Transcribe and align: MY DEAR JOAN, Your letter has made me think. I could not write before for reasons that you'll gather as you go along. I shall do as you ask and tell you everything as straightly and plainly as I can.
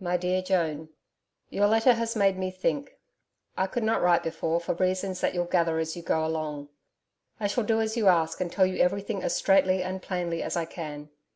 MY 0.00 0.16
DEAR 0.16 0.42
JOAN, 0.42 0.88
Your 1.48 1.68
letter 1.68 1.92
has 1.94 2.16
made 2.16 2.36
me 2.36 2.50
think. 2.50 2.98
I 3.56 3.68
could 3.68 3.84
not 3.84 4.02
write 4.02 4.24
before 4.24 4.60
for 4.60 4.74
reasons 4.74 5.20
that 5.20 5.32
you'll 5.32 5.44
gather 5.44 5.78
as 5.78 5.94
you 5.94 6.02
go 6.02 6.26
along. 6.26 6.70
I 7.38 7.46
shall 7.46 7.62
do 7.62 7.80
as 7.80 7.96
you 7.96 8.08
ask 8.08 8.40
and 8.40 8.50
tell 8.50 8.66
you 8.66 8.82
everything 8.82 9.22
as 9.22 9.36
straightly 9.36 9.80
and 9.84 10.02
plainly 10.02 10.42
as 10.42 10.56
I 10.56 10.64
can. 10.64 11.08